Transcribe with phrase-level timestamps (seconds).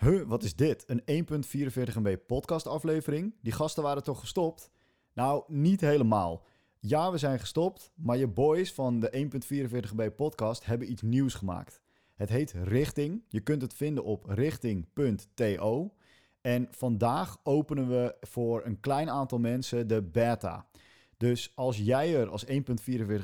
[0.00, 0.84] Huh, wat is dit?
[0.86, 1.24] Een
[1.92, 3.34] 1.44 MB podcast aflevering?
[3.42, 4.70] Die gasten waren toch gestopt?
[5.12, 6.44] Nou, niet helemaal.
[6.78, 9.28] Ja, we zijn gestopt, maar je boys van de
[9.88, 11.80] 1.44 MB podcast hebben iets nieuws gemaakt.
[12.14, 13.22] Het heet Richting.
[13.28, 15.94] Je kunt het vinden op richting.to.
[16.40, 20.66] En vandaag openen we voor een klein aantal mensen de beta.
[21.16, 22.52] Dus als jij er als 1.44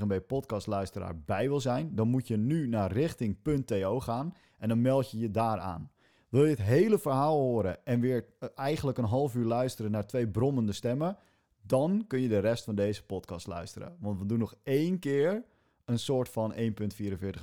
[0.01, 4.81] MB podcast luisteraar bij wil zijn, dan moet je nu naar richting.to gaan en dan
[4.81, 5.91] meld je je daar aan.
[6.37, 10.07] Wil je het hele verhaal horen en weer eh, eigenlijk een half uur luisteren naar
[10.07, 11.19] twee brommende stemmen,
[11.63, 13.97] dan kun je de rest van deze podcast luisteren.
[14.01, 15.45] Want we doen nog één keer
[15.85, 16.59] een soort van 1.44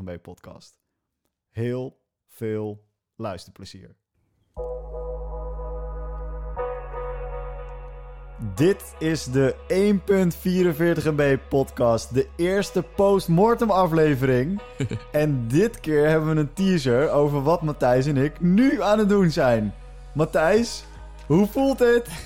[0.01, 0.77] MB podcast.
[1.49, 3.95] Heel veel luisterplezier.
[8.55, 9.55] Dit is de
[10.97, 14.61] 1.44 MB podcast, de eerste post-mortem aflevering.
[15.11, 19.09] en dit keer hebben we een teaser over wat Matthijs en ik nu aan het
[19.09, 19.73] doen zijn.
[20.13, 20.83] Matthijs,
[21.25, 22.07] hoe voelt het?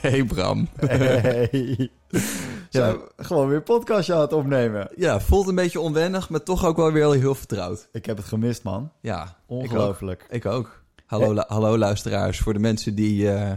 [0.00, 0.68] Hey Bram.
[0.86, 1.90] Hey.
[2.70, 4.88] Zijn we gewoon weer een podcastje aan het opnemen?
[4.96, 7.88] Ja, voelt een beetje onwennig, maar toch ook wel weer heel vertrouwd.
[7.92, 8.90] Ik heb het gemist, man.
[9.00, 10.26] Ja, Ongelooflijk.
[10.30, 10.54] Ik ook.
[10.54, 10.82] Ik ook.
[11.06, 12.38] Hallo, lu- hallo luisteraars.
[12.38, 13.52] Voor de mensen die eh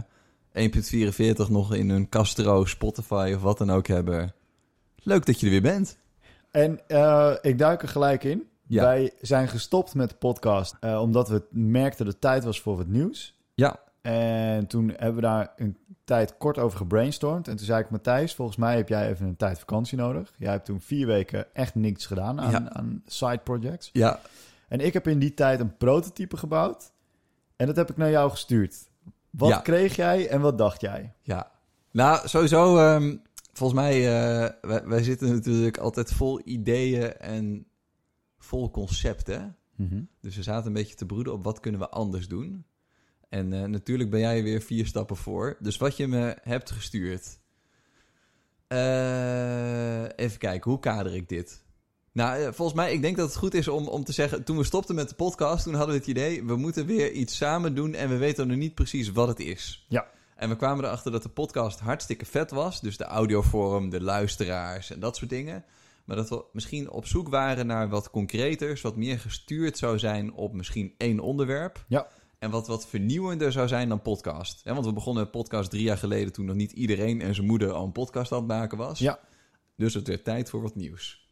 [0.58, 4.32] 1.44 nog in hun Castro, Spotify of wat dan ook hebben.
[5.02, 5.98] Leuk dat je er weer bent.
[6.50, 8.48] En eh, ik duik er gelijk in.
[8.66, 8.82] Ja.
[8.82, 12.76] Wij zijn gestopt met de podcast eh, omdat we merkten dat het tijd was voor
[12.76, 13.38] wat nieuws.
[13.54, 17.48] Ja, En toen hebben we daar een tijd kort over gebrainstormd.
[17.48, 20.32] En toen zei ik, Matthijs, volgens mij heb jij even een tijd vakantie nodig.
[20.38, 22.70] Jij hebt toen vier weken echt niks gedaan aan, Ja.
[22.72, 23.90] aan side projects.
[23.92, 24.20] ja,
[24.68, 26.92] En ik heb in die tijd een prototype gebouwd.
[27.56, 28.87] En dat heb ik naar jou gestuurd.
[29.38, 29.58] Wat Ja.
[29.58, 31.14] kreeg jij en wat dacht jij?
[31.22, 31.50] ja.
[31.90, 33.16] Nou, sowieso, ehm,
[33.52, 37.66] volgens mij, eh, wij, wij zitten natuurlijk altijd vol ideeën en
[38.38, 39.56] vol concepten.
[40.20, 42.64] Dus we zaten een beetje te broeden op wat kunnen we anders doen.
[43.28, 45.56] En eh, natuurlijk ben jij weer vier stappen voor.
[45.60, 47.38] Dus wat je me hebt gestuurd.
[48.66, 51.64] Eh, even kijken, hoe kader ik dit?
[52.18, 54.44] Nou, eh, volgens mij, ik denk dat het goed is om, om te zeggen...
[54.44, 56.44] Toen we stopten met de podcast, toen hadden we het idee...
[56.44, 59.86] we moeten weer iets samen doen en we weten nog niet precies wat het is.
[59.88, 60.06] Ja.
[60.36, 62.80] En we kwamen erachter dat de podcast hartstikke vet was.
[62.80, 65.64] Dus de audiovorm, de luisteraars en dat soort dingen.
[66.04, 70.32] Maar dat we misschien op zoek waren naar wat concreters, wat meer gestuurd zou zijn
[70.32, 71.84] op misschien één onderwerp.
[71.88, 72.06] Ja.
[72.38, 74.60] En wat wat vernieuwender zou zijn dan podcast.
[74.64, 77.46] Ja, want we begonnen met podcast drie jaar geleden toen nog niet iedereen en zijn
[77.46, 78.98] moeder al een podcast aan het maken was.
[78.98, 79.18] Ja.
[79.76, 81.27] Dus het werd tijd voor wat nieuws.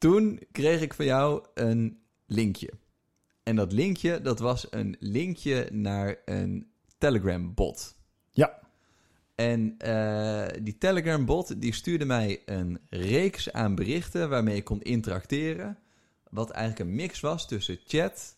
[0.00, 2.70] Toen kreeg ik van jou een linkje.
[3.42, 7.94] En dat linkje, dat was een linkje naar een Telegram bot.
[8.30, 8.60] Ja.
[9.34, 14.82] En eh, die Telegram bot die stuurde mij een reeks aan berichten waarmee ik kon
[14.82, 15.78] interacteren.
[16.30, 18.36] Wat eigenlijk een mix was tussen chat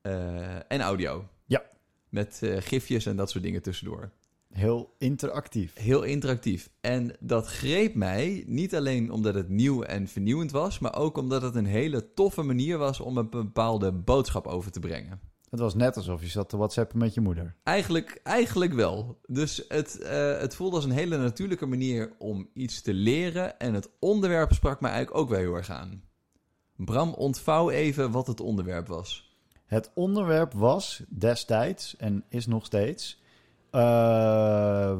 [0.00, 1.28] eh, en audio.
[1.44, 1.62] Ja.
[2.08, 4.10] Met eh, gifjes en dat soort dingen tussendoor.
[4.52, 5.78] Heel interactief.
[5.78, 6.70] Heel interactief.
[6.80, 11.42] En dat greep mij niet alleen omdat het nieuw en vernieuwend was, maar ook omdat
[11.42, 15.20] het een hele toffe manier was om een bepaalde boodschap over te brengen.
[15.50, 17.54] Het was net alsof je zat te whatsappen met je moeder.
[17.62, 19.20] Eigenlijk, eigenlijk wel.
[19.26, 23.58] Dus het, eh, het voelde als een hele natuurlijke manier om iets te leren.
[23.58, 26.02] En het onderwerp sprak mij eigenlijk ook wel heel erg aan.
[26.76, 29.36] Bram, ontvouw even wat het onderwerp was.
[29.66, 33.24] Het onderwerp was destijds en is nog steeds...
[33.76, 34.96] eh,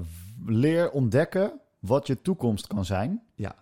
[0.46, 3.22] leer ontdekken wat je toekomst kan zijn.
[3.34, 3.54] Ja.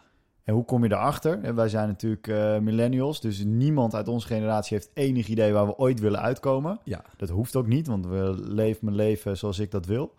[0.44, 1.42] En hoe kom je daarachter?
[1.42, 5.66] En wij zijn natuurlijk eh, millennials, dus niemand uit onze generatie heeft enig idee waar
[5.66, 6.80] we ooit willen uitkomen.
[6.84, 7.04] Ja.
[7.16, 10.14] Dat hoeft ook niet, want we leven mijn leven zoals ik dat wil.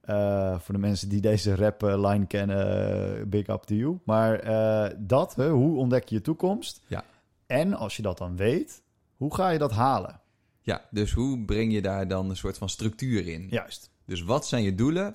[0.00, 3.98] Eh, voor de mensen die deze rap-line kennen, eh, big up to you.
[4.04, 4.44] Maar
[4.98, 6.80] dat, hè, hoe ontdek je je toekomst?
[6.86, 7.04] Ja.
[7.46, 8.82] En als je dat dan weet,
[9.16, 10.20] hoe ga je dat halen?
[10.60, 13.46] Ja, dus hoe breng je daar dan een soort van structuur in?
[13.50, 13.91] Juist.
[14.06, 15.14] Dus wat zijn je doelen?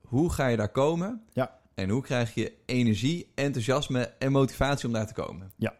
[0.00, 1.22] Hoe ga je daar komen?
[1.32, 1.58] Ja.
[1.74, 5.52] En hoe krijg je energie, enthousiasme en motivatie om daar te komen?
[5.56, 5.74] Ja.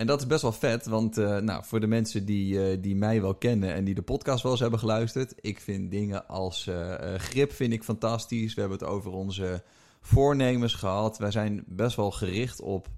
[0.00, 2.96] En dat is best wel vet, want eh, nou, voor de mensen die, eh, die
[2.96, 6.66] mij wel kennen en die de podcast wel eens hebben geluisterd, ik vind dingen als
[6.66, 8.54] eh, grip vind ik fantastisch.
[8.54, 9.62] We hebben het over onze
[10.00, 11.18] voornemens gehad.
[11.18, 12.88] Wij zijn best wel gericht op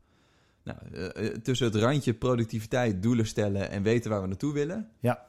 [0.64, 0.78] nou,
[1.42, 4.90] tussen het randje productiviteit, doelen stellen en weten waar we naartoe willen.
[5.00, 5.26] Ja.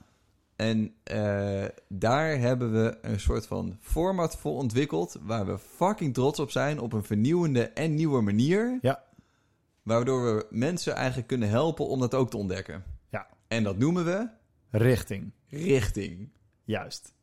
[0.55, 5.19] En eh, daar hebben we een soort van format voor ontwikkeld.
[5.21, 6.79] Waar we fucking trots op zijn.
[6.79, 8.77] Op een vernieuwende en nieuwe manier.
[8.81, 9.03] Ja.
[9.83, 12.83] Waardoor we mensen eigenlijk kunnen helpen om dat ook te ontdekken.
[13.09, 13.27] Ja.
[13.47, 14.27] En dat noemen we
[14.69, 15.31] Richting.
[15.47, 16.29] richting.
[16.63, 17.13] Juist.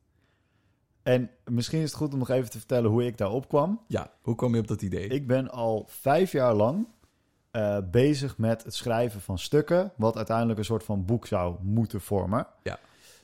[1.03, 3.81] En misschien is het goed om nog even te vertellen hoe ik daarop kwam.
[3.87, 5.09] Ja, hoe kom je op dat idee?
[5.09, 6.87] Ik ben al vijf jaar lang
[7.51, 12.01] eh, bezig met het schrijven van stukken, wat uiteindelijk een soort van boek zou moeten
[12.01, 12.47] vormen.
[12.63, 12.79] Ja.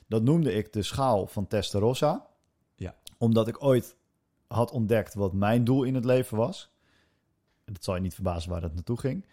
[0.07, 2.27] Dat noemde ik de schaal van Testarossa.
[2.75, 2.95] Ja.
[3.17, 3.95] Omdat ik ooit
[4.47, 6.71] had ontdekt wat mijn doel in het leven was.
[7.65, 9.25] Dat zal je niet verbazen waar dat naartoe ging.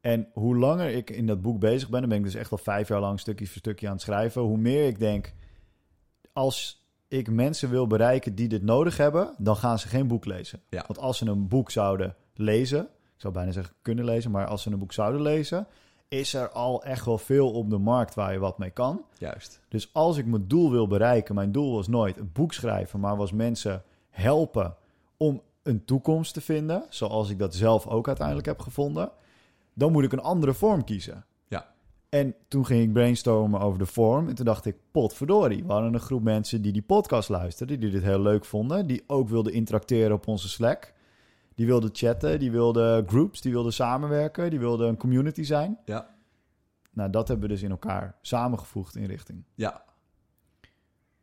[0.00, 2.58] En hoe langer ik in dat boek bezig ben, dan ben ik dus echt al
[2.58, 4.42] vijf jaar lang stukje voor stukje aan het schrijven.
[4.42, 5.34] Hoe meer ik denk,
[6.32, 10.62] als ik mensen wil bereiken die dit nodig hebben, dan gaan ze geen boek lezen.
[10.68, 10.84] Ja.
[10.86, 12.82] Want als ze een boek zouden lezen,
[13.14, 15.66] ik zou bijna zeggen kunnen lezen, maar als ze een boek zouden lezen,
[16.12, 19.04] is er al echt wel veel op de markt waar je wat mee kan.
[19.18, 19.60] Juist.
[19.68, 23.16] Dus als ik mijn doel wil bereiken, mijn doel was nooit een boek schrijven, maar
[23.16, 24.76] was mensen helpen
[25.16, 29.10] om een toekomst te vinden, zoals ik dat zelf ook uiteindelijk heb gevonden,
[29.74, 31.24] dan moet ik een andere vorm kiezen.
[31.48, 31.66] Ja.
[32.08, 35.94] En toen ging ik brainstormen over de vorm en toen dacht ik, potverdorie, we hadden
[35.94, 39.52] een groep mensen die die podcast luisterden, die dit heel leuk vonden, die ook wilden
[39.52, 40.92] interacteren op onze Slack.
[41.54, 45.78] Die wilden chatten, die wilden groups, die wilden samenwerken, die wilden een community zijn.
[45.84, 46.10] Ja.
[46.90, 49.44] Nou, dat hebben we dus in elkaar samengevoegd in richting.
[49.54, 49.82] Ja.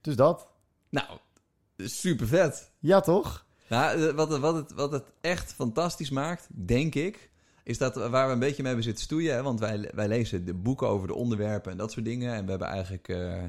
[0.01, 0.51] Dus dat.
[0.89, 1.07] Nou,
[1.77, 2.71] super vet.
[2.79, 3.45] Ja, toch?
[3.69, 7.29] Nou, eh, wat, het- wat, het, wat het echt fantastisch maakt, denk ik,
[7.63, 9.33] is dat waar we een beetje mee hebben zitten stoeien.
[9.35, 9.43] Hè?
[9.43, 12.33] Want wij, wij lezen de boeken over de onderwerpen en dat soort dingen.
[12.33, 13.43] En we hebben eigenlijk eh,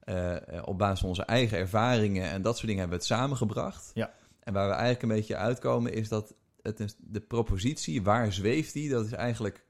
[0.00, 3.90] eh, op basis van onze eigen ervaringen en dat soort dingen hebben we het samengebracht.
[3.94, 4.12] Ja.
[4.50, 8.72] En waar we eigenlijk een beetje uitkomen is dat het is de propositie, waar zweeft
[8.72, 8.88] die?
[8.88, 9.64] Dat is eigenlijk,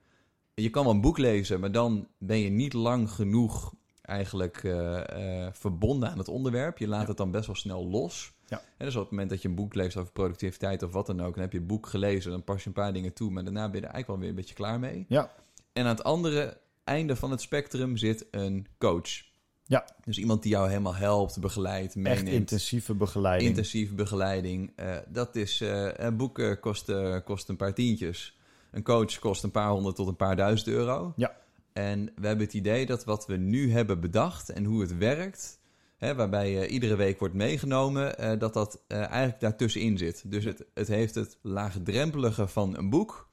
[0.55, 5.45] je kan wel een boek lezen, maar dan ben je niet lang genoeg eigenlijk eh,
[5.47, 6.79] eh, verbonden aan het onderwerp.
[6.79, 7.09] Je laat Ja.
[7.09, 8.33] het dan best wel snel los.
[8.47, 8.63] Ja.
[8.77, 11.21] En dus op het moment dat je een boek leest over productiviteit of wat dan
[11.21, 13.45] ook, dan heb je het boek gelezen, dan pas je een paar dingen toe, maar
[13.45, 15.05] daarna ben je er eigenlijk wel weer een beetje klaar mee.
[15.09, 15.33] Ja.
[15.73, 19.29] En aan het andere einde van het spectrum zit een coach.
[19.71, 19.85] Ja.
[20.05, 22.27] Dus iemand die jou helemaal helpt, begeleidt, meeneemt.
[22.27, 23.49] Echt intensieve begeleiding.
[23.49, 24.73] Intensieve begeleiding.
[24.77, 28.39] Eh, dat is, eh, een boek eh, kost, eh, kost een paar tientjes.
[28.71, 31.13] Een coach kost een paar honderd tot een paar duizend euro.
[31.17, 31.37] Ja.
[31.73, 35.59] En we hebben het idee dat wat we nu hebben bedacht en hoe het werkt,
[35.97, 40.23] hè, waarbij je iedere week wordt meegenomen, eh, dat dat eh, eigenlijk daartussenin zit.
[40.31, 43.29] Dus het, het heeft het laagdrempelige van een boek,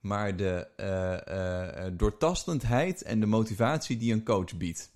[0.00, 4.94] maar de eh, eh, eh, doortastendheid en de motivatie die een coach biedt.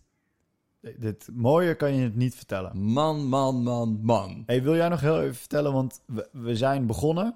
[0.97, 2.79] Dit mooier kan je het niet vertellen.
[2.93, 4.43] Man, man, man, man.
[4.47, 5.73] Hey, wil jij nog heel even vertellen?
[5.73, 7.35] Want we, we zijn begonnen.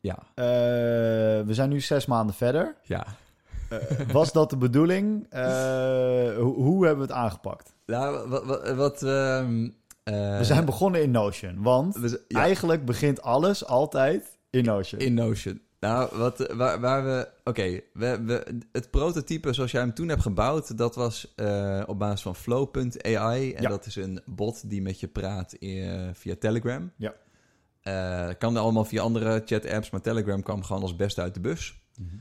[0.00, 0.44] Ja, Eh,
[1.46, 2.74] we zijn nu zes maanden verder.
[2.82, 3.06] ja.
[3.68, 3.78] Eh,
[4.12, 5.26] was dat de bedoeling?
[5.30, 5.42] Eh,
[6.36, 7.74] hoe, hoe hebben we het aangepakt?
[7.86, 8.44] Nou, wat...
[8.44, 9.68] wat, wat ehm,
[10.02, 11.62] eh, We zijn begonnen in Notion.
[11.62, 15.00] Want we ja, eigenlijk begint alles altijd in Notion.
[15.00, 15.60] in Notion.
[15.80, 17.28] Nou, wat, eh, waar, waar we...
[17.44, 20.78] Oké, we, we, het prototype zoals jij hem toen hebt gebouwd...
[20.78, 23.52] dat was eh, op basis van flow.ai.
[23.52, 23.68] En Ja.
[23.68, 26.92] dat is een bot die met je praat eh, via Telegram.
[26.96, 27.14] Ja.
[27.80, 29.90] Eh, kan allemaal via andere chat-apps...
[29.90, 31.80] maar Telegram kwam gewoon als beste uit de bus.
[31.96, 32.16] Mhm.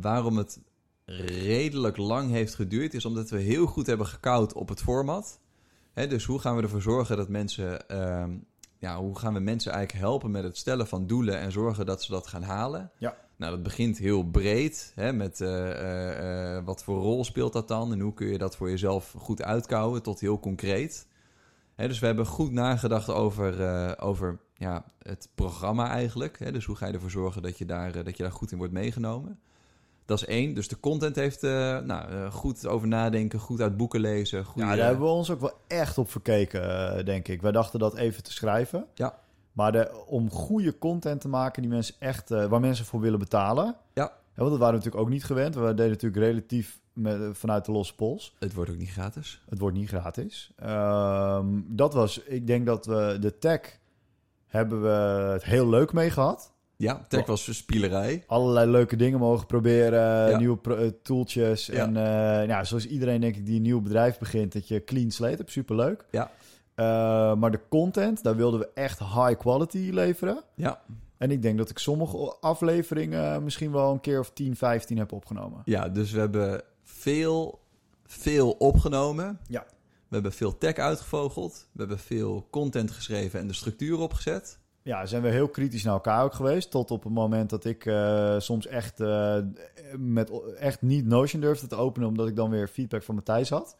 [0.00, 0.60] Waarom het
[1.04, 5.40] redelijk lang heeft geduurd, is omdat we heel goed hebben gekoud op het format.
[5.92, 7.88] Hè, dus hoe gaan we ervoor zorgen dat mensen.
[8.82, 12.02] Ja, hoe gaan we mensen eigenlijk helpen met het stellen van doelen en zorgen dat
[12.02, 12.90] ze dat gaan halen?
[12.98, 13.16] Ja.
[13.36, 14.92] Nou, dat begint heel breed.
[14.94, 18.38] Hè, met eh, eh, eh, wat voor rol speelt dat dan en hoe kun je
[18.38, 21.06] dat voor jezelf goed uitkouwen tot heel concreet.
[21.74, 26.38] Hè, dus we hebben goed nagedacht over, over ja, het programma eigenlijk.
[26.38, 26.52] Hè?
[26.52, 28.72] Dus hoe ga je ervoor zorgen dat je, daar, dat je daar goed in wordt
[28.72, 29.40] meegenomen?
[30.04, 30.54] Dat is één.
[30.54, 34.44] Dus de content heeft eh, nou, eh, goed over nadenken, goed uit boeken lezen.
[34.44, 37.42] Goede, Ja, daar hebben we ons ook wel echt op verkeken, eh, denk ik.
[37.42, 38.86] Wij dachten dat even te schrijven.
[38.94, 39.18] Ja.
[39.52, 43.76] Maar de, om goede content te maken die mensen echt, waar mensen voor willen betalen.
[43.92, 44.12] Ja.
[44.34, 45.54] want dat waren we natuurlijk ook niet gewend.
[45.54, 48.36] We deden natuurlijk relatief met, vanuit de losse pols.
[48.38, 49.42] Het wordt ook niet gratis.
[49.48, 50.52] Het wordt niet gratis.
[50.56, 53.78] Ehm, dat was, ik denk dat we de tech
[54.46, 54.88] hebben we
[55.32, 56.52] het heel leuk mee gehad.
[56.82, 58.24] Ja, tech was spielerij.
[58.26, 60.38] Allerlei leuke dingen mogen proberen, Ja.
[60.38, 61.66] nieuwe pro- eh, tooltjes.
[61.66, 61.72] Ja.
[61.86, 65.10] En eh, ja, zoals iedereen denk ik die een nieuw bedrijf begint, dat je clean
[65.10, 66.04] slate hebt, superleuk.
[66.10, 66.30] Ja.
[66.74, 66.84] Eh,
[67.34, 70.42] maar de content, daar wilden we echt high quality leveren.
[70.54, 70.82] Ja.
[71.18, 75.12] En ik denk dat ik sommige afleveringen misschien wel een keer of 10, 15 heb
[75.12, 75.62] opgenomen.
[75.64, 77.60] Ja, dus we hebben veel,
[78.06, 79.38] veel opgenomen.
[79.48, 79.64] Ja.
[80.08, 81.66] We hebben veel tech uitgevogeld.
[81.72, 84.58] We hebben veel content geschreven en de structuur opgezet.
[84.84, 86.70] Ja, zijn we heel kritisch naar elkaar ook geweest.
[86.70, 89.38] Tot op het moment dat ik eh, soms echt, eh,
[89.96, 93.76] met, echt niet Notion durfde te openen, omdat ik dan weer feedback van Matthijs had.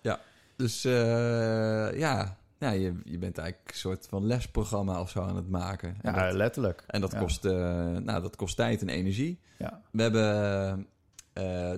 [0.56, 5.36] Dus eh, ja, ja je, je bent eigenlijk een soort van lesprogramma of zo aan
[5.36, 5.96] het maken.
[6.02, 6.84] En Ja, dat, letterlijk.
[6.86, 7.18] en dat, ja.
[7.18, 9.40] kost, nou, dat kost tijd en energie.
[9.58, 9.80] Ja.
[9.90, 10.86] We hebben,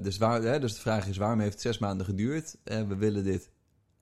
[0.03, 2.57] dus, waar, hè, dus de vraag is, waarom heeft het zes maanden geduurd?
[2.65, 3.51] We willen dit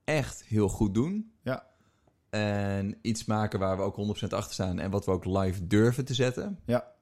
[0.05, 1.31] echt heel goed doen.
[2.38, 6.04] En iets maken waar we ook 100% achter staan en wat we ook live durven
[6.04, 6.58] te zetten.
[6.64, 6.92] Ja.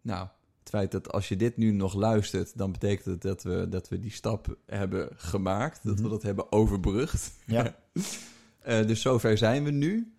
[0.00, 0.26] Nou,
[0.58, 3.88] het feit dat als je dit nu nog luistert, dan betekent het dat we, dat
[3.88, 5.80] we die stap hebben gemaakt.
[5.84, 6.10] Dat we Mhm.
[6.10, 7.32] dat hebben overbrugd.
[7.46, 7.74] Ja.
[8.60, 10.14] Eh, dus zover zijn we nu.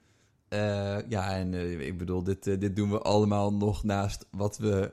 [0.48, 4.92] Eh, ja, en eh, ik bedoel, dit, dit doen we allemaal nog naast wat we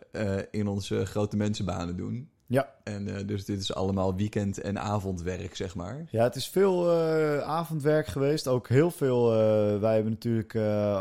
[0.51, 2.31] in onze grote mensenbanen doen.
[2.47, 2.75] Ja.
[2.85, 6.05] En eh, dus dit is allemaal weekend- en avondwerk, zeg maar.
[6.11, 8.49] Ja, het is veel eh, avondwerk geweest.
[8.49, 9.33] Ook heel veel.
[9.33, 10.55] eh, wij hebben natuurlijk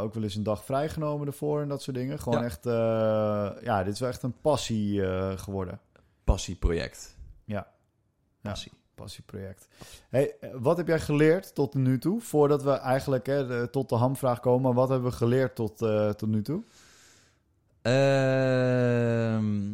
[0.03, 2.19] ook wel eens een dag vrijgenomen ervoor en dat soort dingen.
[2.19, 2.45] Gewoon Ja.
[2.45, 2.63] echt.
[3.63, 5.01] ja, dit is wel echt een passie
[5.37, 5.79] geworden.
[6.23, 7.17] Passieproject.
[7.45, 7.55] Ja.
[8.41, 8.49] Ja.
[8.49, 8.71] Passie.
[8.95, 9.67] Passieproject.
[10.09, 12.21] Hey, wat heb jij geleerd tot nu toe?
[12.21, 15.77] Voordat we eigenlijk hè, tot de hamvraag komen, wat hebben we geleerd tot,
[16.17, 16.63] tot nu toe?
[17.81, 19.73] Ehm,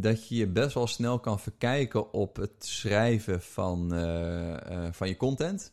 [0.00, 5.08] dat je je best wel snel kan verkijken op het schrijven van, eh, eh, van
[5.08, 5.70] je content.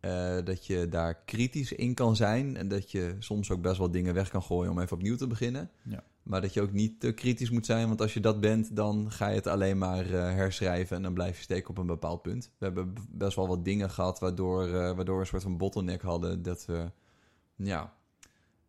[0.00, 2.56] Eh, dat je daar kritisch in kan zijn.
[2.56, 5.26] En dat je soms ook best wel dingen weg kan gooien om even opnieuw te
[5.26, 5.70] beginnen.
[5.82, 6.04] Ja.
[6.22, 7.88] Maar dat je ook niet te kritisch moet zijn.
[7.88, 10.96] Want als je dat bent, dan ga je het alleen maar herschrijven.
[10.96, 12.50] En dan blijf je steken op een bepaald punt.
[12.58, 16.42] We hebben best wel wat dingen gehad waardoor, waardoor we een soort van bottleneck hadden.
[16.42, 16.90] Dat we,
[17.56, 17.92] ja,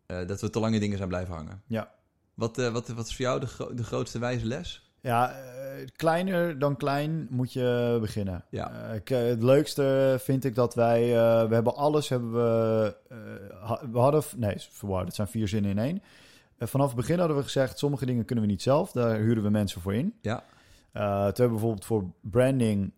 [0.05, 1.61] dat we te lange dingen zijn blijven hangen.
[1.67, 1.94] Ja.
[2.35, 4.89] Wat, eh, wat, wat is voor jou de, gro- de grootste wijze les?
[5.01, 8.45] Ja, eh, kleiner dan klein moet je beginnen.
[8.49, 8.71] Ja.
[8.71, 11.01] Eh, ik, het leukste vind ik dat wij,
[11.47, 12.95] we hebben alles, hebben we,
[13.91, 16.01] we hadden, nee, verwarrd, het zijn vier zinnen in één.
[16.59, 19.49] Vanaf het begin hadden we gezegd, sommige dingen kunnen we niet zelf, daar huren we
[19.49, 20.13] mensen voor in.
[20.21, 20.43] Ja.
[20.93, 22.91] Toen hebben we bijvoorbeeld voor branding,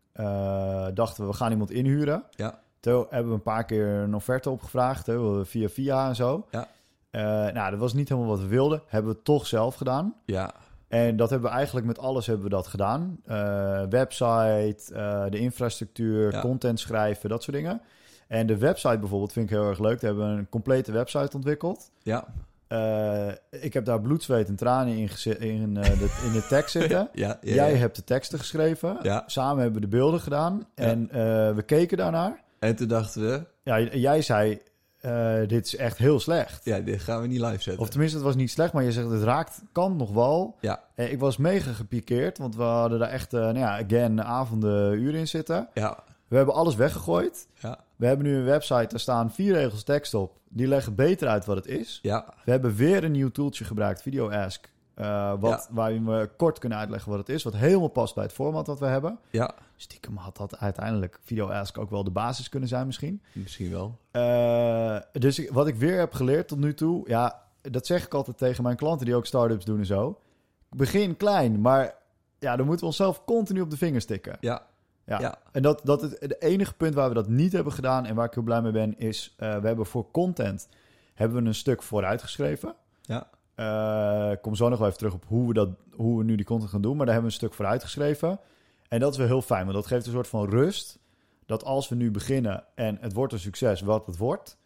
[0.93, 2.23] dachten we, we gaan iemand inhuren.
[2.31, 2.59] Ja.
[2.79, 6.47] Toen hebben we een paar keer een offerte opgevraagd, hè, via via en zo.
[6.51, 6.67] Ja.
[7.09, 7.21] Eh,
[7.53, 10.13] nou, dat was niet helemaal wat we wilden, hebben we toch zelf gedaan.
[10.25, 10.51] Ja,
[10.87, 13.17] En dat hebben we eigenlijk met alles hebben we dat gedaan.
[13.25, 16.41] Eh, website, eh, de infrastructuur, Ja.
[16.41, 17.81] content schrijven, dat soort dingen.
[18.27, 19.99] En de website bijvoorbeeld vind ik heel erg leuk.
[20.01, 21.91] Daar hebben we een complete website ontwikkeld.
[22.03, 22.25] ja,
[23.49, 25.09] ik heb daar bloed, zweet en tranen in,
[25.39, 27.09] in, de, in de tekst zitten.
[27.13, 27.37] ja.
[27.41, 28.97] ja, Jij hebt de teksten geschreven.
[29.01, 29.23] Ja.
[29.25, 30.67] Samen hebben we de beelden gedaan.
[30.75, 31.07] En
[31.55, 32.43] we keken daarnaar.
[32.59, 34.61] En toen dachten we, Ja, jij zei,
[35.07, 36.65] eh, dit is echt heel slecht.
[36.65, 37.83] ja, dit gaan we niet live zetten.
[37.83, 40.55] Of tenminste, het was niet slecht, maar je zegt het raakt, kan nog wel.
[40.59, 40.83] Ja.
[40.95, 44.93] Eh, ik was mega gepikeerd, want we hadden daar echt, eh, nou ja, again, avonden,
[44.99, 45.67] uren in zitten.
[45.73, 47.47] Ja, We hebben alles weggegooid.
[47.53, 50.31] ja, We hebben nu een website, daar staan vier regels tekst op.
[50.49, 51.99] Die leggen beter uit wat het is.
[52.01, 54.69] ja, We hebben weer een nieuw tooltje gebruikt, Video Ask.
[54.97, 57.43] Eh, wat, Waarin we kort kunnen uitleggen wat het is.
[57.43, 59.19] Wat helemaal past bij het format wat we hebben.
[59.29, 59.53] ja.
[59.79, 63.21] Stiekem had dat uiteindelijk Video Ask ook wel de basis kunnen zijn misschien.
[63.31, 63.97] Misschien wel.
[64.11, 68.13] Eh, dus ik- wat ik weer heb geleerd tot nu toe, ja, dat zeg ik
[68.13, 70.19] altijd tegen mijn klanten die ook start-ups doen en zo.
[70.69, 71.95] Begin klein, maar
[72.39, 74.37] ja, dan moeten we onszelf continu op de vingers tikken.
[74.39, 74.61] Ja,
[75.05, 75.19] Ja.
[75.19, 75.37] ja.
[75.51, 78.25] En dat, dat het, het enige punt waar we dat niet hebben gedaan en waar
[78.25, 80.67] ik heel blij mee ben, is uh, we hebben voor content
[81.13, 82.75] hebben we een stuk vooruitgeschreven.
[83.01, 83.27] Ja.
[83.59, 86.35] Uh, ik kom zo nog wel even terug op hoe we, dat, hoe we nu
[86.35, 88.39] die content gaan doen, maar daar hebben we een stuk vooruitgeschreven.
[88.87, 90.99] En dat is wel heel fijn, want dat geeft een soort van rust.
[91.45, 94.57] Dat als we nu beginnen en het wordt een succes, wat het wordt,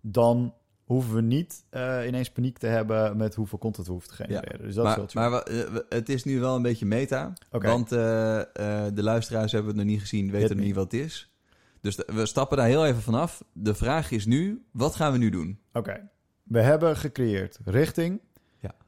[0.00, 4.16] dan hoeven we niet uh, ineens paniek te hebben met hoeveel content we hoeven te
[4.16, 4.58] genereren.
[4.58, 5.46] Ja, dus dat maar, is wel maar
[5.88, 7.32] het is nu wel een beetje meta.
[7.50, 7.70] Okay.
[7.70, 8.42] Want uh, uh,
[8.94, 11.30] de luisteraars hebben het nog niet gezien, weten nog niet wat het is.
[11.80, 13.44] Dus we stappen daar heel even vanaf.
[13.52, 15.58] De vraag is nu, wat gaan we nu doen?
[15.68, 16.08] Oké, okay.
[16.42, 18.20] we hebben gecreëerd Richting.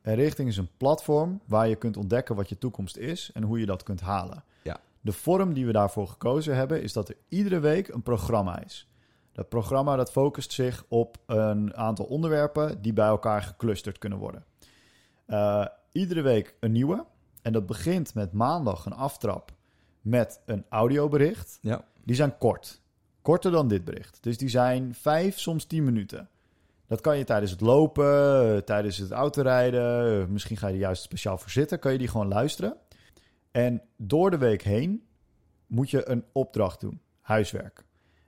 [0.08, 3.60] En Richting is een platform waar je kunt ontdekken wat je toekomst is en hoe
[3.60, 4.44] je dat kunt halen.
[4.62, 4.80] Ja.
[5.00, 8.88] De vorm die we daarvoor gekozen hebben, is dat er iedere week een programma is.
[9.32, 14.44] Dat programma dat focust zich op een aantal onderwerpen die bij elkaar geclusterd kunnen worden.
[15.26, 17.04] Uh, iedere week een nieuwe.
[17.42, 19.52] En dat begint met maandag een aftrap
[20.00, 21.58] met een audiobericht.
[21.62, 21.84] Ja.
[22.04, 22.80] Die zijn kort.
[23.22, 24.22] Korter dan dit bericht.
[24.22, 26.28] Dus die zijn vijf, soms tien minuten.
[26.88, 30.32] Dat kan je tijdens het lopen, tijdens het autorijden.
[30.32, 31.78] Misschien ga je er juist speciaal voor zitten.
[31.78, 32.76] Kan je die gewoon luisteren.
[33.50, 35.02] En door de week heen
[35.66, 37.00] moet je een opdracht doen.
[37.20, 37.84] Huiswerk.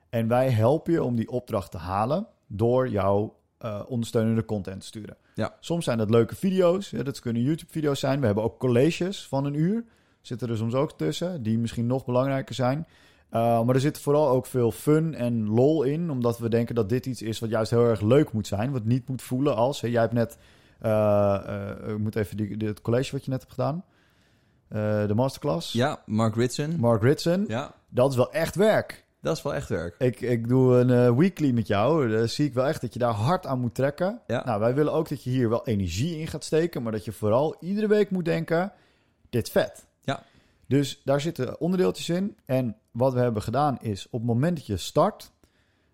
[0.09, 4.85] En wij helpen je om die opdracht te halen door jouw uh, ondersteunende content te
[4.85, 5.17] sturen.
[5.35, 5.55] Ja.
[5.59, 6.89] Soms zijn dat leuke video's.
[6.89, 8.19] Ja, dat kunnen YouTube-video's zijn.
[8.19, 9.85] We hebben ook colleges van een uur.
[10.21, 12.87] Zitten er soms ook tussen, die misschien nog belangrijker zijn.
[13.31, 16.11] Uh, maar er zit vooral ook veel fun en lol in.
[16.11, 18.71] Omdat we denken dat dit iets is wat juist heel erg leuk moet zijn.
[18.71, 19.81] Wat niet moet voelen als...
[19.81, 20.37] Hè, jij hebt net...
[20.85, 23.83] Uh, ik moet even die, het college wat je net hebt gedaan.
[25.07, 25.71] de masterclass.
[25.73, 26.75] Ja, Mark Ritson.
[26.79, 27.45] Mark Ritson.
[27.47, 27.73] Ja.
[27.89, 29.05] Dat is wel echt werk.
[29.21, 29.95] Dat is wel echt werk.
[29.99, 32.09] Ik, ik doe een uh, weekly met jou.
[32.09, 34.21] Daar zie ik wel echt dat je daar hard aan moet trekken.
[34.27, 34.45] Ja.
[34.45, 36.83] Nou, wij willen ook dat je hier wel energie in gaat steken.
[36.83, 38.71] Maar dat je vooral iedere week moet denken...
[39.29, 39.85] Dit vet.
[40.71, 42.37] Dus daar zitten onderdeeltjes in.
[42.45, 44.05] En wat we hebben gedaan is...
[44.05, 45.31] Op het moment dat je start...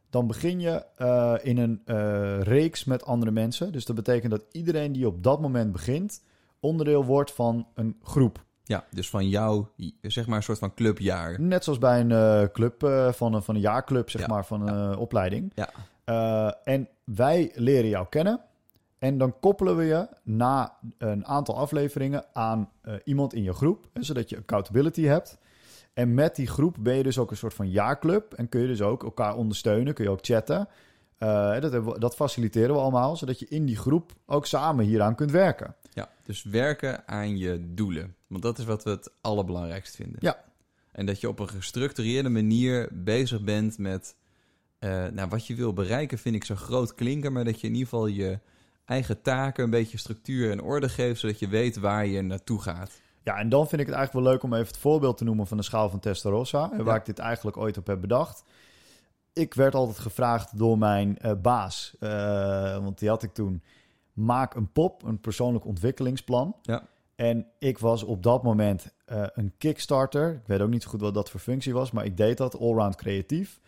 [0.10, 3.72] Dan begin je uh, in een uh, reeks met andere mensen.
[3.72, 6.22] Dus dat betekent dat iedereen die op dat moment begint...
[6.60, 8.46] onderdeel wordt van een groep.
[8.64, 9.66] Ja, dus van jou,
[10.02, 11.42] zeg maar een soort van clubjaar.
[11.42, 14.46] Net zoals bij een eh, club, eh, van, een, van een jaarclub, zeg Ja, maar,
[14.46, 15.52] van een eh, opleiding.
[15.56, 15.70] Ja.
[16.04, 18.42] Eh, en wij leren jou kennen.
[18.98, 23.90] En dan koppelen we je na een aantal afleveringen aan eh, iemand in je groep,
[23.94, 25.38] zodat je accountability hebt.
[25.94, 28.34] En met die groep ben je dus ook een soort van jaarclub.
[28.34, 30.68] En kun je dus ook elkaar ondersteunen, kun je ook chatten.
[31.18, 35.16] Eh, dat, we- dat faciliteren we allemaal, zodat je in die groep ook samen hieraan
[35.16, 35.76] kunt werken.
[35.94, 38.16] Ja, dus werken aan je doelen.
[38.28, 40.18] Want dat is wat we het allerbelangrijkst vinden.
[40.20, 40.44] Ja.
[40.92, 44.16] En dat je op een gestructureerde manier bezig bent met...
[44.80, 47.34] eh, nou, wat je wil bereiken vind ik zo groot klinken...
[47.34, 48.40] maar dat je in ieder geval je
[48.88, 51.20] eigen taken een beetje structuur en orde geeft...
[51.20, 53.02] zodat je weet waar je naartoe gaat.
[53.24, 55.48] Ja, en dan vind ik het eigenlijk wel leuk om even het voorbeeld te noemen
[55.48, 56.72] van de schaal van Testarossa.
[56.72, 57.00] en Waar Ja.
[57.00, 58.44] ik dit eigenlijk ooit op heb bedacht.
[59.34, 62.10] Ik werd altijd gevraagd door mijn eh, baas, eh,
[62.78, 63.62] want die had ik toen.
[64.14, 66.56] Maak een pop, een persoonlijk ontwikkelingsplan.
[66.62, 66.84] Ja.
[67.16, 70.34] En ik was op dat moment eh, een Kickstarter.
[70.34, 72.60] Ik weet ook niet zo goed wat dat voor functie was, maar ik deed dat
[72.60, 73.60] allround creatief.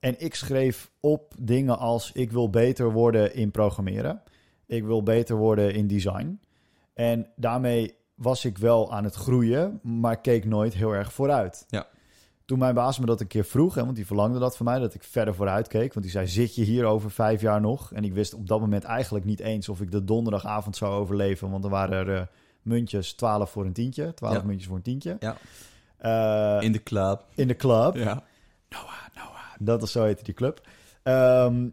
[0.00, 4.22] En ik schreef op dingen als: ik wil beter worden in programmeren.
[4.70, 6.40] Ik wil beter worden in design.
[6.94, 11.64] En daarmee was ik wel aan het groeien, maar keek nooit heel erg vooruit.
[11.68, 11.86] Ja.
[12.44, 14.78] Toen mijn baas me dat een keer vroeg, hè, want die verlangde dat van mij,
[14.78, 15.92] dat ik verder vooruit keek.
[15.94, 17.92] Want die zei, zit je hier over vijf jaar nog?
[17.92, 21.50] En ik wist op dat moment eigenlijk niet eens of ik de donderdagavond zou overleven.
[21.50, 22.26] Want er waren er eh,
[22.62, 24.14] muntjes 12 voor een tientje.
[24.14, 24.42] 12 Ja.
[24.42, 25.16] muntjes voor een tientje.
[25.20, 25.36] Ja.
[25.96, 27.24] Eh, In de club.
[27.34, 27.94] in de club.
[27.94, 28.22] Ja.
[29.58, 30.60] Dat is zo heette die club.
[31.02, 31.68] Ehm,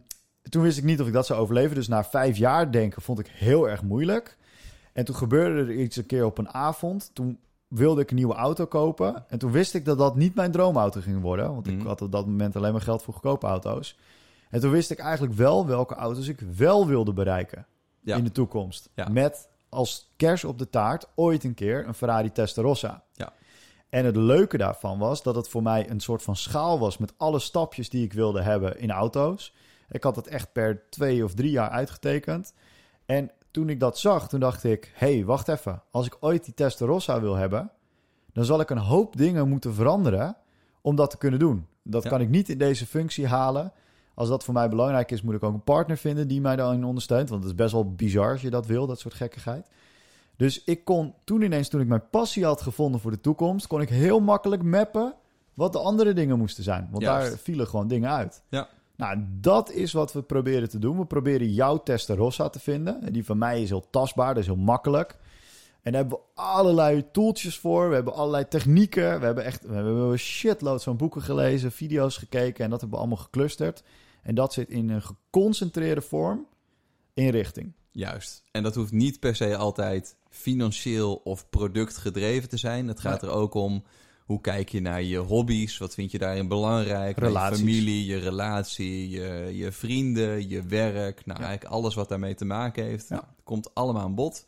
[0.48, 1.74] toen wist ik niet of ik dat zou overleven.
[1.74, 4.36] Dus na vijf jaar denken vond ik heel erg moeilijk.
[4.92, 7.10] En toen gebeurde er iets een keer op een avond.
[7.12, 7.38] Toen
[7.68, 9.24] wilde ik een nieuwe auto kopen.
[9.28, 11.54] En toen wist ik dat dat niet mijn droomauto ging worden.
[11.54, 11.86] Want ik Mhm.
[11.86, 13.98] had op dat moment alleen maar geld voor goedkope auto's.
[14.50, 17.66] En toen wist ik eigenlijk wel welke auto's ik wel wilde bereiken
[18.00, 18.16] Ja.
[18.16, 18.88] in de toekomst.
[18.94, 19.08] Ja.
[19.08, 23.02] Met als kers op de taart ooit een keer een Ferrari Testarossa.
[23.12, 23.32] Ja.
[23.88, 27.12] En het leuke daarvan was dat het voor mij een soort van schaal was met
[27.16, 29.54] alle stapjes die ik wilde hebben in auto's.
[29.90, 32.52] Ik had het echt per twee of drie jaar uitgetekend.
[33.06, 35.82] En toen ik dat zag, toen dacht ik: hé, hey, wacht even.
[35.90, 37.70] Als ik ooit die Testarossa wil hebben,
[38.32, 40.36] dan zal ik een hoop dingen moeten veranderen
[40.80, 41.66] om dat te kunnen doen.
[41.82, 42.08] Dat Ja.
[42.08, 43.72] kan ik niet in deze functie halen.
[44.14, 46.84] Als dat voor mij belangrijk is, moet ik ook een partner vinden die mij daarin
[46.84, 47.28] ondersteunt.
[47.28, 49.68] Want het is best wel bizar als je dat wil, dat soort gekkigheid.
[50.36, 53.80] Dus ik kon toen ineens, toen ik mijn passie had gevonden voor de toekomst, kon
[53.80, 55.14] ik heel makkelijk mappen
[55.54, 56.88] wat de andere dingen moesten zijn.
[56.90, 57.28] Want Juist.
[57.30, 58.42] daar vielen gewoon dingen uit.
[58.48, 58.68] Ja.
[58.98, 60.98] Nou, dat is wat we proberen te doen.
[60.98, 63.02] We proberen jouw Testarossa te vinden.
[63.02, 65.16] En die van mij is heel tastbaar, dat is heel makkelijk.
[65.82, 67.88] En daar hebben we allerlei tooltjes voor.
[67.88, 69.18] We hebben allerlei technieken.
[69.18, 72.64] We hebben echt we hebben een shitload van boeken gelezen, video's gekeken.
[72.64, 73.82] En dat hebben we allemaal geclusterd.
[74.22, 76.46] En dat zit in een geconcentreerde vorm
[77.14, 77.72] in richting.
[77.90, 78.42] Juist.
[78.50, 82.88] En dat hoeft niet per se altijd financieel of productgedreven te zijn.
[82.88, 83.84] Het gaat er ook om
[84.28, 89.08] hoe kijk je naar je hobby's, wat vind je daarin belangrijk, je familie, je relatie,
[89.10, 91.26] je, je vrienden, je werk.
[91.26, 91.46] Nou, Ja.
[91.46, 93.34] eigenlijk alles wat daarmee te maken heeft, Ja.
[93.44, 94.46] komt allemaal aan bod.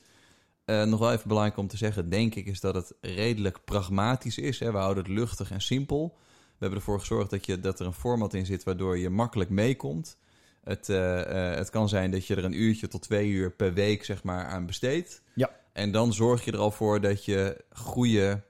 [0.65, 4.39] Eh, nog wel even belangrijk om te zeggen, denk ik, is dat het redelijk pragmatisch
[4.39, 4.59] is.
[4.59, 4.73] Hè?
[4.73, 6.17] We houden het luchtig en simpel.
[6.17, 9.51] We hebben ervoor gezorgd dat, je, dat er een format in zit waardoor je makkelijk
[9.51, 10.17] meekomt.
[10.65, 13.73] Het, eh, eh, het kan zijn dat je er een uurtje tot twee uur per
[13.75, 15.23] week zeg maar, aan besteedt.
[15.35, 15.51] Ja.
[15.73, 18.49] En dan zorg je er al voor dat je goede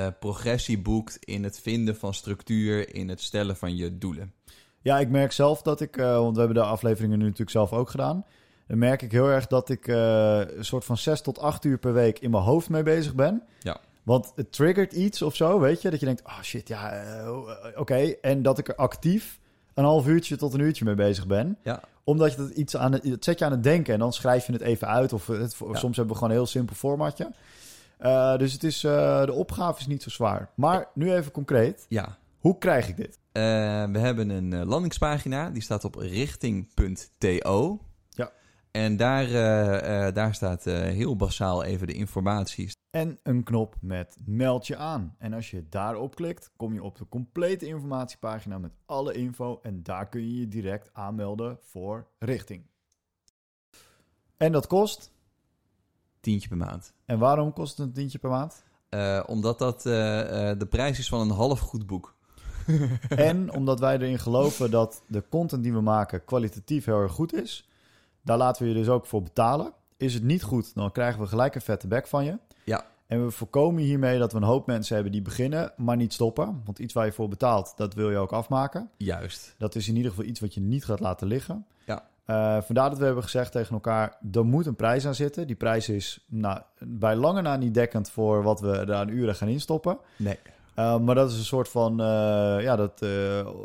[0.00, 4.32] eh, progressie boekt in het vinden van structuur, in het stellen van je doelen.
[4.80, 7.72] Ja, ik merk zelf dat ik, eh, want we hebben de afleveringen nu natuurlijk zelf
[7.72, 8.24] ook gedaan.
[8.66, 11.78] Dan merk ik heel erg dat ik eh, een soort van zes tot acht uur
[11.78, 13.42] per week in mijn hoofd mee bezig ben.
[13.60, 13.80] Ja.
[14.02, 15.90] Want het triggert iets of zo, weet je?
[15.90, 17.02] Dat je denkt, ah shit, ja,
[17.76, 17.94] oké.
[18.20, 19.38] En dat ik er actief
[19.74, 21.58] een half uurtje tot een uurtje mee bezig ben.
[21.62, 21.80] Ja.
[22.04, 24.46] Omdat je dat iets aan het, het zet je aan het denken en dan schrijf
[24.46, 25.12] je het even uit.
[25.12, 25.74] Of het, Ja.
[25.74, 27.30] soms hebben we gewoon een heel simpel formatje.
[28.04, 30.50] Eh, dus het is, eh, de opgave is niet zo zwaar.
[30.54, 31.86] Maar nu even concreet.
[31.88, 32.18] Ja.
[32.38, 33.18] Hoe krijg ik dit?
[33.32, 33.42] Eh,
[33.90, 37.80] we hebben een landingspagina, die staat op richting.to.
[38.08, 38.32] Ja.
[38.70, 39.28] En daar,
[40.12, 42.72] daar staat heel basaal even de informatie.
[42.90, 45.14] en een knop met meld je aan.
[45.18, 49.82] En als je daarop klikt, kom je op de complete informatiepagina met alle info en
[49.82, 52.66] daar kun je je direct aanmelden voor richting.
[54.36, 55.13] En dat kost.
[56.24, 56.92] Tientje per maand.
[57.04, 58.62] En waarom kost het een tientje per maand?
[58.88, 62.14] Eh, omdat dat eh, eh, de prijs is van een half goed boek.
[63.08, 67.34] En omdat wij erin geloven dat de content die we maken kwalitatief heel erg goed
[67.34, 67.68] is.
[68.22, 69.72] Daar laten we je dus ook voor betalen.
[69.96, 72.38] Is het niet goed, dan krijgen we gelijk een vette back van je.
[72.64, 72.86] Ja.
[73.06, 76.62] En we voorkomen hiermee dat we een hoop mensen hebben die beginnen, maar niet stoppen.
[76.64, 78.90] Want iets waar je voor betaalt, dat wil je ook afmaken.
[78.96, 79.54] Juist.
[79.58, 81.66] Dat is in ieder geval iets wat je niet gaat laten liggen.
[81.86, 82.04] Ja.
[82.24, 85.46] Eh, vandaar dat we hebben gezegd tegen elkaar, er moet een prijs aan zitten.
[85.46, 89.34] Die prijs is nou, bij lange na niet dekkend voor wat we er aan uren
[89.34, 89.98] gaan instoppen.
[90.16, 90.38] Nee.
[90.78, 92.06] Uh, maar dat is een soort van, uh,
[92.60, 93.04] ja, dat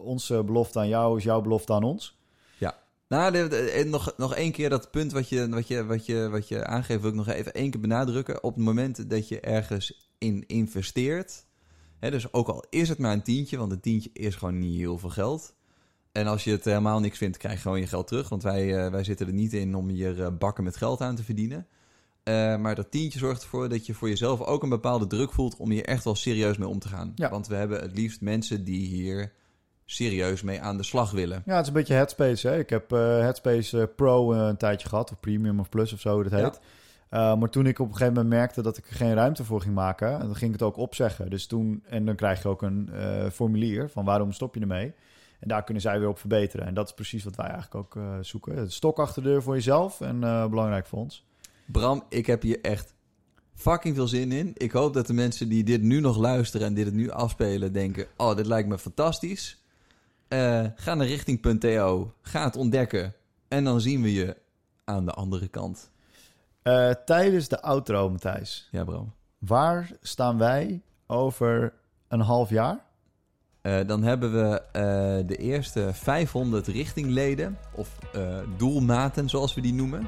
[0.04, 2.18] onze belofte aan jou is jouw belofte aan ons.
[2.58, 2.78] Ja.
[3.08, 6.30] Nou, de, de, nog, nog één keer dat punt wat je, wat, je, wat, je,
[6.30, 8.44] wat je aangeeft, wil ik nog even één keer benadrukken.
[8.44, 11.46] Op het moment dat je ergens in investeert,
[12.00, 14.78] hè, dus ook al is het maar een tientje, want een tientje is gewoon niet
[14.78, 15.54] heel veel geld.
[16.20, 18.30] En als je het helemaal niks vindt, krijg je gewoon je geld terug.
[18.30, 21.68] Want wij, wij zitten er niet in om hier bakken met geld aan te verdienen.
[22.24, 25.58] Uh, maar dat tientje zorgt ervoor dat je voor jezelf ook een bepaalde druk voelt
[25.58, 27.12] om hier echt wel serieus mee om te gaan.
[27.16, 27.30] Ja.
[27.30, 29.32] Want we hebben het liefst mensen die hier
[29.86, 31.44] serieus mee aan de slag willen.
[31.46, 32.48] Ja, het is een beetje Headspace.
[32.48, 32.58] Hè?
[32.58, 36.32] Ik heb uh, Headspace Pro een tijdje gehad, of Premium of Plus of zo, dat
[36.32, 36.60] heet.
[37.10, 37.36] Ja.
[37.36, 39.76] maar toen ik op een gegeven moment merkte dat ik er geen ruimte voor ging
[39.76, 41.30] maken, dan ging ik het ook opzeggen.
[41.30, 42.90] Dus toen, en dan krijg je ook een
[43.32, 44.94] formulier van waarom stop je ermee.
[45.40, 46.66] En daar kunnen zij weer op verbeteren.
[46.66, 48.56] En dat is precies wat wij eigenlijk ook zoeken.
[48.56, 51.26] Het stok achter de deur voor jezelf en belangrijk voor ons.
[51.66, 52.94] Bram, ik heb hier echt
[53.56, 54.52] fucking veel zin in.
[54.54, 57.74] Ik hoop dat de mensen die dit nu nog luisteren en dit het nu afspelen
[57.74, 58.08] denken...
[58.18, 59.64] oh, dit lijkt me fantastisch.
[60.30, 63.14] Uh, ga naar richting.to, ga het ontdekken
[63.48, 64.38] en dan zien we je
[64.84, 65.92] aan de andere kant.
[67.06, 68.68] Tijdens de outro, Matthijs.
[68.72, 69.14] Ja, Bram.
[69.38, 71.74] Waar staan wij over
[72.08, 72.86] een half jaar?
[73.70, 74.62] Uh, dan hebben we
[75.26, 77.90] de eerste 500 richtingleden, of
[78.58, 80.08] doelmaten zoals we die noemen.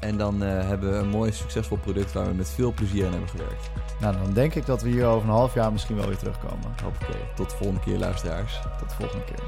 [0.00, 3.28] En dan hebben we een mooi succesvol product waar we met veel plezier aan hebben
[3.28, 3.70] gewerkt.
[4.00, 6.74] Nou, dan denk ik dat we hier over een half jaar misschien wel weer terugkomen.
[6.82, 7.22] Hoppakee.
[7.34, 8.60] Tot de volgende keer, luisteraars.
[8.78, 9.42] Tot de volgende keer.